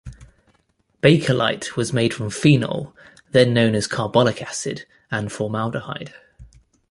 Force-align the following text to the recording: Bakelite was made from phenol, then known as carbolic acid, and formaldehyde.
Bakelite 1.03 1.75
was 1.75 1.93
made 1.93 2.11
from 2.11 2.31
phenol, 2.31 2.95
then 3.33 3.53
known 3.53 3.75
as 3.75 3.85
carbolic 3.87 4.41
acid, 4.41 4.87
and 5.11 5.31
formaldehyde. 5.31 6.15